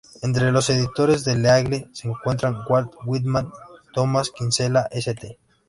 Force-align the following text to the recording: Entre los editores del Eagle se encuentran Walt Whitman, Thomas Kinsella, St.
Entre 0.23 0.51
los 0.51 0.67
editores 0.71 1.23
del 1.25 1.45
Eagle 1.45 1.87
se 1.91 2.07
encuentran 2.07 2.57
Walt 2.67 2.91
Whitman, 3.05 3.51
Thomas 3.93 4.31
Kinsella, 4.31 4.87
St. 4.89 5.37